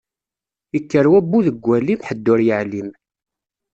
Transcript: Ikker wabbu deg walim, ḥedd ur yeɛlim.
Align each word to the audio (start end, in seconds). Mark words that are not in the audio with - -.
Ikker 0.77 1.05
wabbu 1.11 1.39
deg 1.47 1.57
walim, 1.65 1.99
ḥedd 2.07 2.25
ur 2.33 2.39
yeɛlim. 2.47 2.89